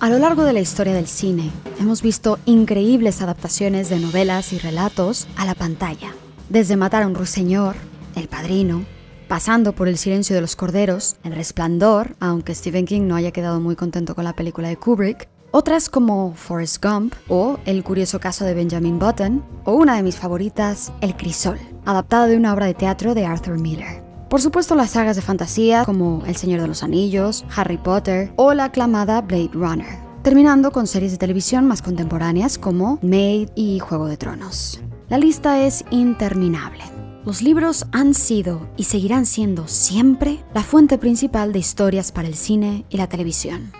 [0.00, 1.50] A lo largo de la historia del cine,
[1.80, 6.14] hemos visto increíbles adaptaciones de novelas y relatos a la pantalla.
[6.48, 7.74] Desde Matar a un ruiseñor,
[8.14, 8.84] El Padrino,
[9.26, 13.60] pasando por El silencio de los corderos, El Resplandor, aunque Stephen King no haya quedado
[13.60, 18.44] muy contento con la película de Kubrick, otras como Forrest Gump o El curioso caso
[18.44, 22.74] de Benjamin Button, o una de mis favoritas, El Crisol, adaptada de una obra de
[22.74, 24.07] teatro de Arthur Miller.
[24.28, 28.52] Por supuesto las sagas de fantasía como El Señor de los Anillos, Harry Potter o
[28.52, 34.06] la aclamada Blade Runner, terminando con series de televisión más contemporáneas como Maid y Juego
[34.06, 34.82] de Tronos.
[35.08, 36.84] La lista es interminable.
[37.24, 42.34] Los libros han sido y seguirán siendo siempre la fuente principal de historias para el
[42.34, 43.72] cine y la televisión.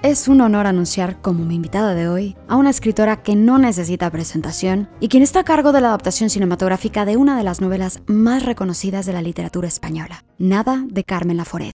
[0.00, 4.08] Es un honor anunciar como mi invitada de hoy a una escritora que no necesita
[4.12, 8.00] presentación y quien está a cargo de la adaptación cinematográfica de una de las novelas
[8.06, 11.74] más reconocidas de la literatura española, Nada de Carmen Laforet.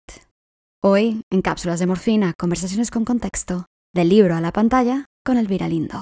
[0.83, 5.67] Hoy, en Cápsulas de Morfina, conversaciones con contexto, del libro a la pantalla con Elvira
[5.67, 5.97] Lindo.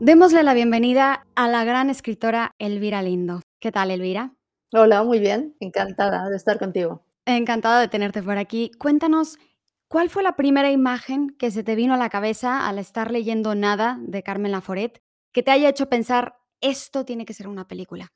[0.00, 3.42] Démosle la bienvenida a la gran escritora Elvira Lindo.
[3.60, 4.32] ¿Qué tal, Elvira?
[4.72, 7.05] Hola, muy bien, encantada de estar contigo.
[7.28, 8.70] Encantada de tenerte por aquí.
[8.78, 9.36] Cuéntanos,
[9.88, 13.56] ¿cuál fue la primera imagen que se te vino a la cabeza al estar leyendo
[13.56, 18.12] Nada de Carmen Laforet que te haya hecho pensar, esto tiene que ser una película?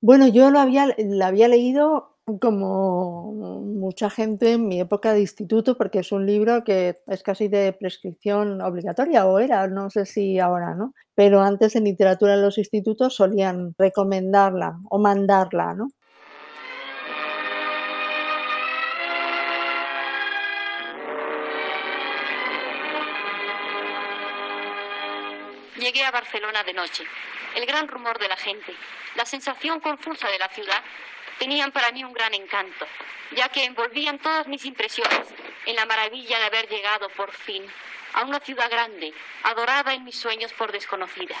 [0.00, 0.86] Bueno, yo lo había,
[1.24, 6.94] había leído como mucha gente en mi época de instituto, porque es un libro que
[7.06, 10.94] es casi de prescripción obligatoria, o era, no sé si ahora, ¿no?
[11.16, 15.88] Pero antes en literatura en los institutos solían recomendarla o mandarla, ¿no?
[25.88, 27.02] Llegué a Barcelona de noche.
[27.56, 28.74] El gran rumor de la gente,
[29.16, 30.82] la sensación confusa de la ciudad,
[31.38, 32.84] tenían para mí un gran encanto,
[33.34, 35.28] ya que envolvían todas mis impresiones
[35.64, 37.62] en la maravilla de haber llegado por fin
[38.12, 41.36] a una ciudad grande, adorada en mis sueños por desconocida.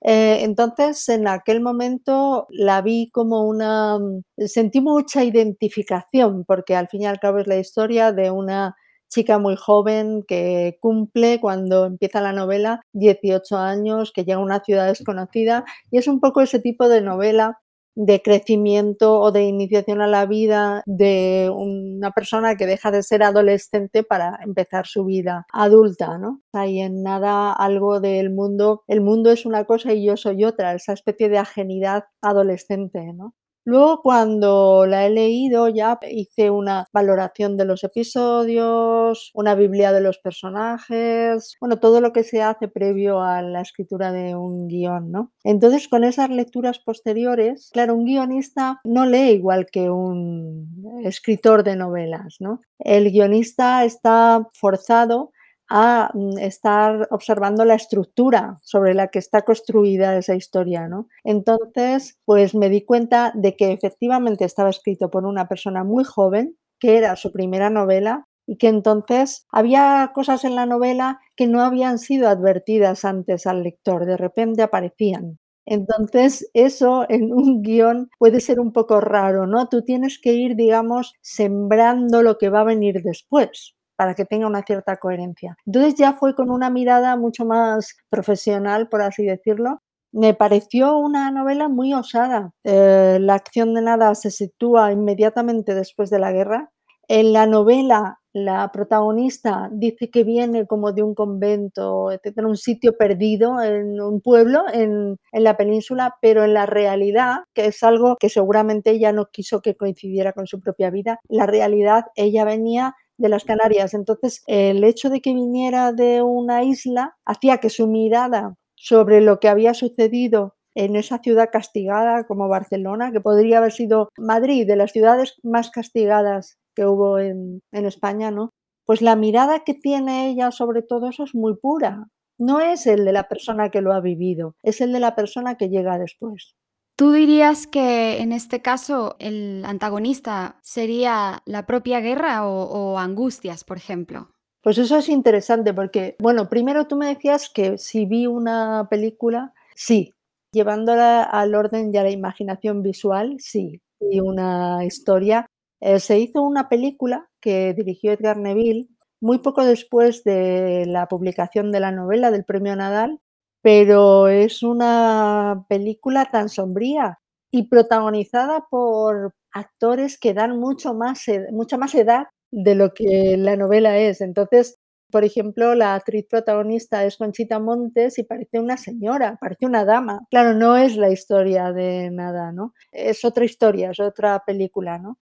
[0.00, 3.98] Eh, entonces, en aquel momento la vi como una...
[4.38, 8.74] sentí mucha identificación, porque al fin y al cabo es la historia de una
[9.08, 14.60] chica muy joven que cumple cuando empieza la novela 18 años, que llega a una
[14.60, 17.58] ciudad desconocida y es un poco ese tipo de novela
[17.96, 23.22] de crecimiento o de iniciación a la vida de una persona que deja de ser
[23.22, 26.42] adolescente para empezar su vida adulta, ¿no?
[26.52, 30.74] Hay en nada algo del mundo, el mundo es una cosa y yo soy otra,
[30.74, 33.34] esa especie de ajenidad adolescente, ¿no?
[33.66, 40.00] Luego, cuando la he leído, ya hice una valoración de los episodios, una biblia de
[40.00, 45.10] los personajes, bueno, todo lo que se hace previo a la escritura de un guion,
[45.10, 45.32] ¿no?
[45.42, 51.74] Entonces, con esas lecturas posteriores, claro, un guionista no lee igual que un escritor de
[51.74, 52.60] novelas, ¿no?
[52.78, 55.32] El guionista está forzado
[55.68, 61.08] a mm, estar observando la estructura sobre la que está construida esa historia, ¿no?
[61.24, 66.56] Entonces, pues me di cuenta de que efectivamente estaba escrito por una persona muy joven,
[66.78, 71.62] que era su primera novela, y que entonces había cosas en la novela que no
[71.62, 75.38] habían sido advertidas antes al lector, de repente aparecían.
[75.68, 79.68] Entonces, eso en un guion puede ser un poco raro, ¿no?
[79.68, 84.46] Tú tienes que ir, digamos, sembrando lo que va a venir después para que tenga
[84.46, 85.56] una cierta coherencia.
[85.66, 89.80] Entonces ya fue con una mirada mucho más profesional, por así decirlo.
[90.12, 92.52] Me pareció una novela muy osada.
[92.64, 96.70] Eh, la acción de nada se sitúa inmediatamente después de la guerra.
[97.08, 102.96] En la novela, la protagonista dice que viene como de un convento, etcétera, un sitio
[102.96, 108.16] perdido en un pueblo en, en, la península, pero en la realidad, que es algo
[108.20, 112.94] que seguramente ella no quiso que coincidiera con su propia vida, la realidad, ella venía
[113.18, 113.94] de las Canarias.
[113.94, 119.40] Entonces, el hecho de que viniera de una isla hacía que su mirada sobre lo
[119.40, 124.76] que había sucedido en esa ciudad castigada como Barcelona, que podría haber sido Madrid, de
[124.76, 128.50] las ciudades más castigadas que hubo en, en España, ¿no?
[128.84, 132.08] Pues la mirada que tiene ella sobre todo eso es muy pura.
[132.38, 135.56] No es el de la persona que lo ha vivido, es el de la persona
[135.56, 136.55] que llega después.
[136.96, 143.76] ¿Tú dirías que en este caso el antagonista sería la propia guerra o, angustias, por
[143.76, 144.30] ejemplo?
[144.62, 149.52] Pues eso es interesante porque, bueno, primero tú me decías que si vi una película,
[149.74, 150.14] sí,
[150.52, 155.46] llevándola al orden y a la imaginación visual, sí, y una historia.
[155.80, 158.88] Eh, se hizo una película que dirigió Edgar Neville
[159.20, 163.20] muy poco después de la publicación de la novela del Premio Nadal
[163.66, 167.18] pero es una película tan sombría
[167.50, 173.56] y protagonizada por actores que dan mucho más, mucha más edad de lo que la
[173.56, 174.20] novela es.
[174.20, 174.76] Entonces,
[175.10, 180.20] por ejemplo, la actriz protagonista es Conchita Montes y parece una señora, parece una dama.
[180.30, 182.72] Claro, no es la historia de nada, ¿no?
[182.92, 185.18] Es otra historia, es otra película, ¿no?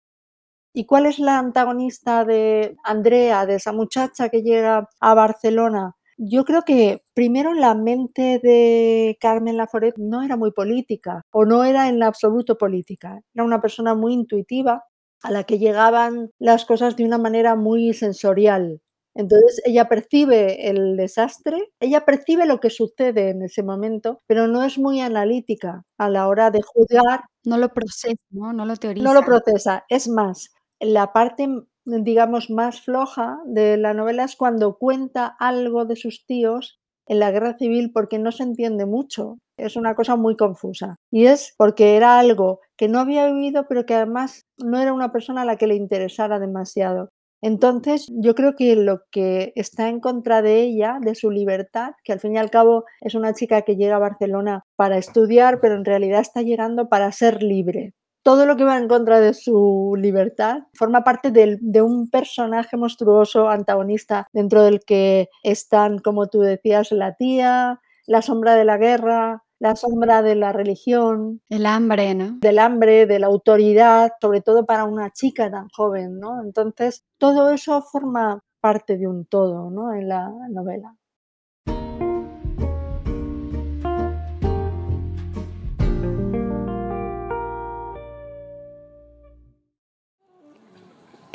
[0.74, 5.98] ¿Y cuál es la antagonista de Andrea, de esa muchacha que llega a Barcelona?
[6.22, 11.64] Yo creo que primero la mente de Carmen Laforet no era muy política o no
[11.64, 13.22] era en absoluto política.
[13.34, 14.84] Era una persona muy intuitiva
[15.24, 18.82] a la que llegaban las cosas de una manera muy sensorial.
[19.16, 24.66] Entonces ella percibe el desastre, ella percibe lo que sucede en ese momento, pero no
[24.66, 27.22] es muy analítica a la hora de juzgar.
[27.46, 28.52] No lo procesa, ¿no?
[28.52, 29.06] No lo teoriza.
[29.06, 29.86] No lo procesa.
[29.88, 30.50] Es más,
[30.82, 31.48] la parte,
[31.90, 37.32] digamos, más floja de la novela es cuando cuenta algo de sus tíos en la
[37.32, 39.40] guerra civil porque no se entiende mucho.
[39.58, 40.96] Es una cosa muy confusa.
[41.12, 45.12] Y es porque era algo que no había oído, pero que además no era una
[45.12, 47.10] persona a la que le interesara demasiado.
[47.42, 52.12] Entonces, yo creo que lo que está en contra de ella, de su libertad, que
[52.12, 55.76] al fin y al cabo es una chica que llega a Barcelona para estudiar, pero
[55.76, 57.94] en realidad está llegando para ser libre.
[58.30, 63.50] Todo lo que va en contra de su libertad forma parte de, un personaje monstruoso,
[63.50, 69.44] antagonista, dentro del que están, como tú decías, la tía, la sombra de la guerra,
[69.58, 71.42] la sombra de la religión.
[71.50, 72.38] El hambre, ¿no?
[72.40, 76.44] Del hambre, de la autoridad, sobre todo para una chica tan joven, ¿no?
[76.44, 79.92] Entonces, todo eso forma parte de un todo, ¿no?
[79.92, 80.99] En la novela.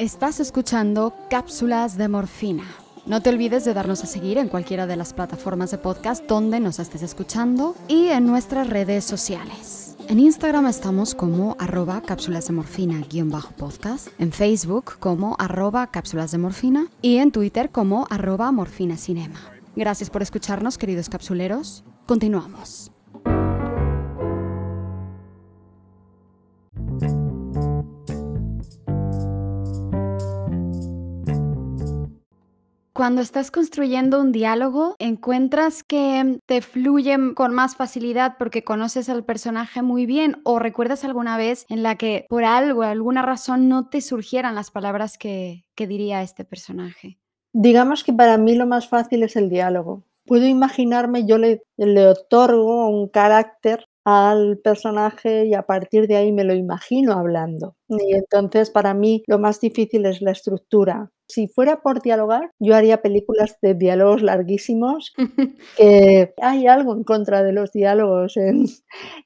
[0.05, 2.65] Estás escuchando Cápsulas de Morfina
[3.07, 6.59] no te olvides de darnos a seguir en cualquiera de las plataformas de podcast donde
[6.59, 9.97] nos estés escuchando y en nuestras redes sociales.
[10.09, 16.87] En Instagram estamos como arroba cápsulas de morfina-podcast, en Facebook como arroba cápsulas de morfina
[17.03, 19.41] y en Twitter como arroba morfina cinema.
[19.77, 21.85] Gracias por escucharnos, queridos capsuleros.
[22.07, 22.91] Continuamos.
[32.95, 39.25] Cuando estás construyendo un diálogo, encuentras que te fluyen con más facilidad porque conoces al
[39.25, 43.89] personaje muy bien o recuerdas alguna vez en la que por algo, alguna razón no
[43.89, 47.19] te surgieran las palabras que, diría este personaje.
[47.53, 50.05] Digamos que para mí lo más fácil es el diálogo.
[50.25, 56.33] Puedo imaginarme, yo le, le otorgo un carácter al personaje y a partir de ahí
[56.33, 57.77] me lo imagino hablando.
[57.89, 61.11] Y entonces para mí lo más difícil es la estructura.
[61.27, 65.15] Si fuera por dialogar, yo haría películas de diálogos larguísimos,
[65.79, 68.67] que hay algo en contra de los diálogos en,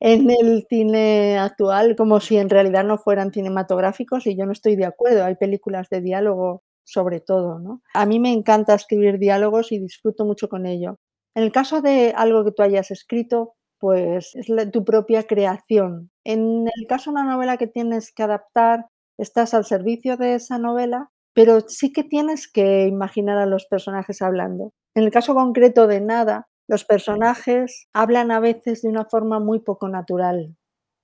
[0.01, 4.87] el cine actual, como si en realidad no fueran cinematográficos y yo no estoy de
[4.87, 5.25] acuerdo.
[5.25, 7.83] Hay películas de diálogo sobre todo, ¿no?
[7.93, 10.99] A mí me encanta escribir diálogos y disfruto mucho con ello.
[11.35, 16.11] En el caso de algo que tú hayas escrito, pues es tu propia creación.
[16.25, 18.87] En el caso de una novela que tienes que adaptar,
[19.19, 24.23] estás al servicio de esa novela pero sí que tienes que imaginar a los personajes
[24.23, 24.73] hablando.
[24.97, 29.61] En el caso concreto de Nada, los personajes hablan a veces de una forma muy
[29.61, 30.57] poco natural.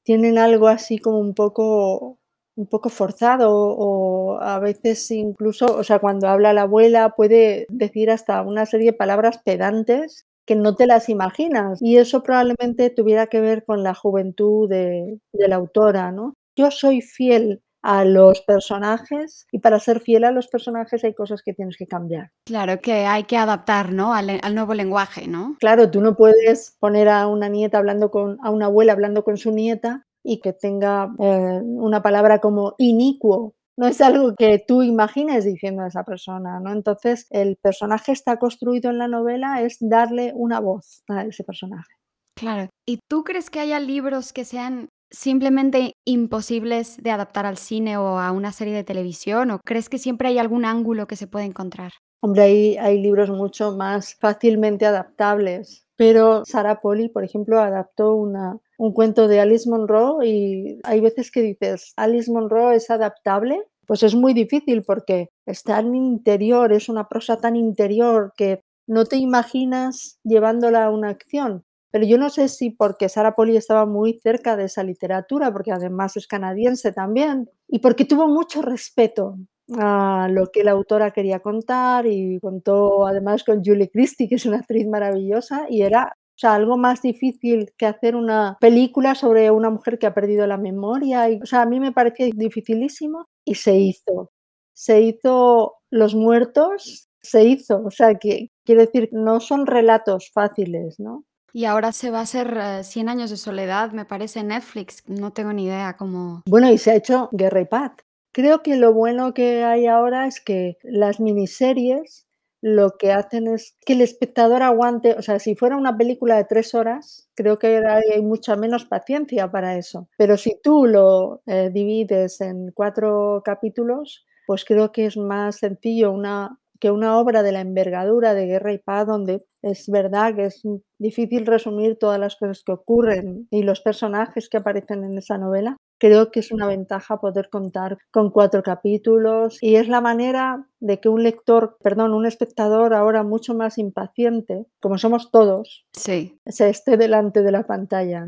[0.05, 2.19] Tienen algo así como un poco
[2.57, 8.11] un poco forzado o a veces incluso, o sea, cuando habla la abuela puede decir
[8.11, 13.27] hasta una serie de palabras pedantes que no te las imaginas y eso probablemente tuviera
[13.27, 16.35] que ver con la juventud de, de la autora, ¿no?
[16.57, 21.43] Yo soy fiel a los personajes y para ser fiel a los personajes hay cosas
[21.43, 22.31] que tienes que cambiar.
[22.47, 24.15] Claro, que hay que adaptar, ¿no?
[24.15, 25.57] Al, nuevo lenguaje, ¿no?
[25.61, 29.37] Claro, tú no puedes poner a una nieta hablando con, a una abuela hablando con
[29.37, 33.55] su nieta y que tenga eh, una palabra como inicuo.
[33.77, 36.73] No es algo que tú imagines diciendo a esa persona, ¿no?
[36.73, 41.93] Entonces, el personaje está construido en la novela es darle una voz a ese personaje.
[42.37, 42.69] Claro.
[42.87, 48.19] ¿Y tú crees que haya libros que sean simplemente imposibles de adaptar al cine o
[48.19, 49.51] a una serie de televisión?
[49.51, 51.93] ¿O crees que siempre hay algún ángulo que se puede encontrar?
[52.23, 58.59] Hombre, hay, hay libros mucho más fácilmente adaptables, pero Sarah Polly, por ejemplo, adaptó una,
[58.79, 63.63] un cuento de Alice Monroe y hay veces que dices, ¿Alice Monroe es adaptable?
[63.87, 69.05] Pues es muy difícil porque es tan interior, es una prosa tan interior que no
[69.05, 71.65] te imaginas llevándola a una acción.
[71.91, 75.71] Pero yo no sé si porque Sara Poli estaba muy cerca de esa literatura, porque
[75.71, 79.37] además es canadiense también, y porque tuvo mucho respeto
[79.79, 84.47] a lo que la autora quería contar y contó además con Julie Christie, que es
[84.47, 89.53] una actriz maravillosa, y era O sea, algo más difícil que hacer una película sobre
[89.53, 91.31] una mujer que ha perdido la memoria.
[91.31, 94.33] Y, o sea, a mí me parecía dificilísimo y se hizo.
[94.73, 97.85] Se hizo Los Muertos, se hizo.
[97.85, 101.25] O sea, que quiere decir, no son relatos fáciles, ¿no?
[101.53, 105.05] Y ahora se va a hacer 100 años de soledad, me parece, Netflix.
[105.07, 106.43] No tengo ni idea cómo.
[106.49, 107.93] Bueno, y se ha hecho Guerra y Paz.
[108.35, 112.27] Creo que lo bueno que hay ahora es que las miniseries
[112.61, 116.45] lo que hacen es que el espectador aguante, o sea, si fuera una película de
[116.45, 120.09] tres horas, creo que hay mucha menos paciencia para eso.
[120.19, 126.11] Pero si tú lo eh, divides en cuatro capítulos, pues creo que es más sencillo
[126.11, 130.47] una, que una obra de la envergadura de Guerra y Paz, donde es verdad que
[130.47, 130.63] es
[130.99, 135.77] difícil resumir todas las cosas que ocurren y los personajes que aparecen en esa novela,
[135.99, 141.01] Creo que es una ventaja poder contar con cuatro capítulos y es la manera de
[141.01, 146.41] que un lector, perdón, un espectador ahora mucho más impaciente, como somos todos, sí.
[146.47, 148.27] se esté delante de la pantalla.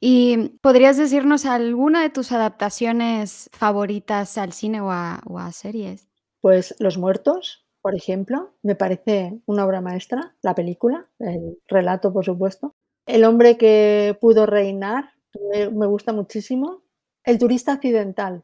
[0.00, 6.08] ¿Y podrías decirnos alguna de tus adaptaciones favoritas al cine o a, o a series?
[6.40, 12.24] Pues Los Muertos, por ejemplo, me parece una obra maestra, la película, el relato, por
[12.24, 12.74] supuesto.
[13.06, 15.10] El hombre que pudo reinar,
[15.52, 16.81] me, gusta muchísimo.
[17.24, 18.42] El turista accidental.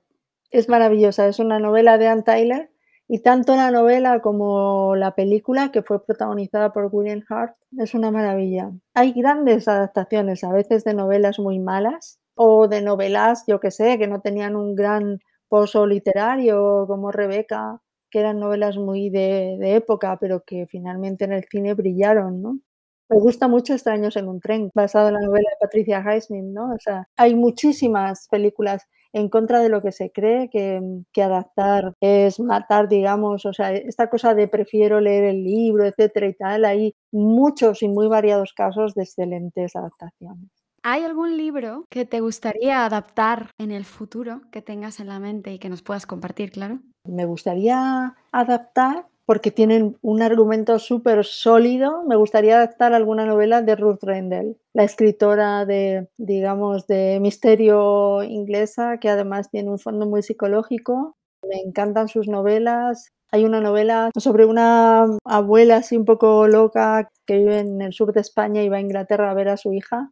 [0.53, 2.71] Es maravillosa, es una novela de Anne Tyler
[3.09, 8.13] y tanto la novela como la película, que fue protagonizada por William Hart, es una
[8.13, 8.71] maravilla.
[8.95, 13.99] Hay grandes adaptaciones, a veces de novelas muy malas o de novelas, yo que sé,
[13.99, 15.19] que no tenían un gran
[15.49, 17.81] pozo literario, como Rebeca,
[18.11, 22.61] que eran novelas muy de, de época, pero que finalmente en el cine brillaron, ¿no?
[23.09, 26.73] Me gusta mucho Extraños en un tren, basado en la novela de Patricia Highsmith, ¿no?
[26.75, 30.81] O sea, hay muchísimas películas en contra de lo que se cree que,
[31.13, 36.27] que, adaptar es matar, digamos, o sea, esta cosa de prefiero leer el libro, etcétera
[36.27, 40.51] y tal, hay muchos y muy variados casos de excelentes adaptaciones.
[40.83, 45.53] ¿Hay algún libro que te gustaría adaptar en el futuro que tengas en la mente
[45.53, 46.81] y que nos puedas compartir, claro?
[47.05, 52.03] Me gustaría adaptar porque tienen un argumento súper sólido.
[52.05, 58.97] Me gustaría adaptar alguna novela de Ruth Rendell, la escritora de, digamos, de misterio inglesa,
[58.99, 61.15] que además tiene un fondo muy psicológico.
[61.47, 63.11] Me encantan sus novelas.
[63.31, 68.15] Hay una novela sobre una abuela así un poco loca que vive en el sur
[68.15, 70.11] de España y va a Inglaterra a ver a su hija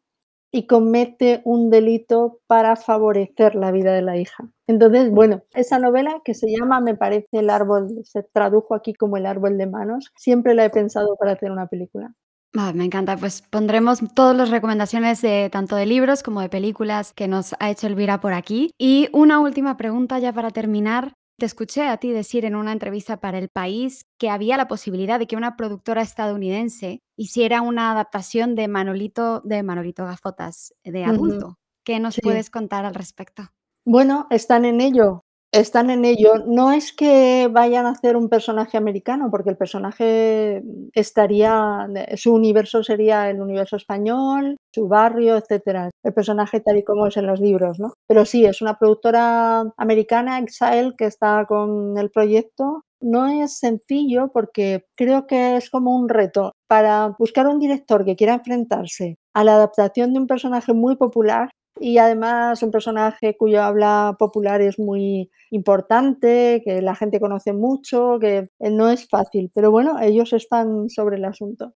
[0.52, 4.50] y comete un delito para favorecer la vida de la hija.
[4.66, 9.16] Entonces, bueno, esa novela que se llama, me parece, El árbol, se tradujo aquí como
[9.16, 12.14] El árbol de manos, siempre la he pensado para hacer una película.
[12.58, 17.12] Ah, me encanta, pues pondremos todas las recomendaciones de tanto de libros como de películas
[17.12, 18.70] que nos ha hecho Elvira por aquí.
[18.78, 21.12] Y una última pregunta ya para terminar.
[21.38, 25.18] Te escuché a ti decir en una entrevista para El País que había la posibilidad
[25.18, 31.58] de que una productora estadounidense hiciera una adaptación de Manolito, de Manolito Gafotas de adulto.
[31.84, 33.50] ¿Qué nos puedes contar al respecto?
[33.88, 35.22] Bueno, están en ello.
[35.52, 36.32] Están en ello.
[36.44, 40.60] No es que vayan a hacer un personaje americano, porque el personaje
[40.92, 45.90] estaría, su universo sería el universo español, su barrio, etcétera.
[46.02, 47.94] El personaje tal y como es en los libros, ¿no?
[48.08, 52.82] Pero sí, es una productora americana, Exile, que está con el proyecto.
[53.00, 58.16] No es sencillo porque creo que es como un reto para buscar un director que
[58.16, 63.62] quiera enfrentarse a la adaptación de un personaje muy popular y además un personaje cuyo
[63.62, 69.70] habla popular es muy importante, que la gente conoce mucho, que no es fácil, pero
[69.70, 71.74] bueno, ellos están sobre el asunto.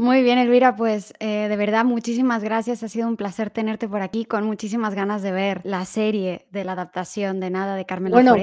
[0.00, 2.82] Muy bien, Elvira, pues eh, de verdad muchísimas gracias.
[2.82, 6.64] Ha sido un placer tenerte por aquí con muchísimas ganas de ver la serie de
[6.64, 8.34] la adaptación de Nada de Carmen bueno,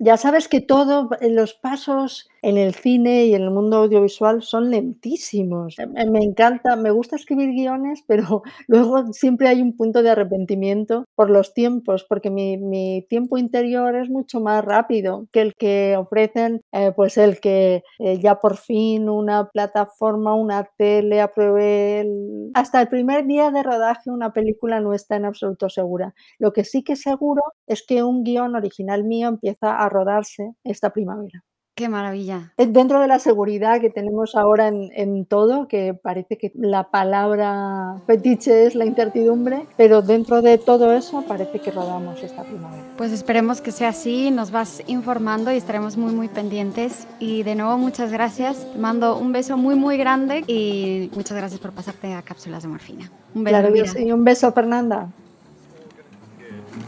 [0.00, 4.40] Ya sabes que todos eh, los pasos en el cine y en el mundo audiovisual
[4.40, 5.74] son lentísimos.
[5.78, 11.28] Me encanta, me gusta escribir guiones, pero luego siempre hay un punto de arrepentimiento por
[11.28, 16.92] los tiempos, porque mi, tiempo interior es mucho más rápido que el que ofrecen, eh,
[16.94, 21.98] pues el que eh, ya por fin una plataforma, una tele apruebe.
[22.00, 22.50] El...
[22.54, 26.14] Hasta el primer día de rodaje una película no está en absoluto segura.
[26.38, 30.90] Lo que sí que seguro es que un guion original mío empieza a rodarse esta
[30.92, 31.42] primavera.
[31.76, 32.54] Qué maravilla.
[32.56, 38.64] Dentro de la seguridad que tenemos ahora en, todo, que parece que la palabra fetiche
[38.64, 42.82] es la incertidumbre, pero dentro de todo eso parece que rodamos esta primavera.
[42.96, 47.06] Pues esperemos que sea así, nos vas informando y estaremos muy muy pendientes.
[47.20, 51.60] Y de nuevo muchas gracias, te mando un beso muy muy grande y muchas gracias
[51.60, 53.10] por pasarte a Cápsulas de Morfina.
[53.34, 53.54] Un beso.
[53.54, 55.10] Claro, y un beso Fernanda.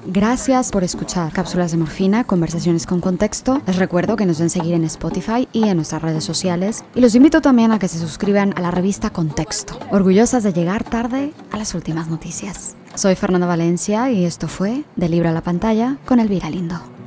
[0.08, 3.62] Gracias por escuchar Cápsulas de Morfina, conversaciones con contexto.
[3.66, 6.84] Les recuerdo que nos den seguir en Spotify y en nuestras redes sociales.
[6.94, 10.84] Y los invito también a que se suscriban a la revista Contexto, orgullosas de llegar
[10.84, 12.74] tarde a las últimas noticias.
[12.94, 16.97] Soy Fernanda Valencia y esto fue De Libro a la Pantalla con Elvira Lindo.